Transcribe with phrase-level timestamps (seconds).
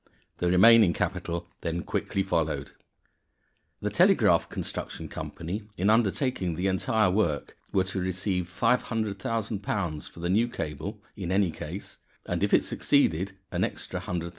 [0.39, 2.71] The remaining capital then quickly followed.
[3.81, 10.29] The Telegraph Construction Company, in undertaking the entire work, were to receive £500,000 for the
[10.31, 14.29] new cable in any case; and, if it succeeded, an extra £100,000.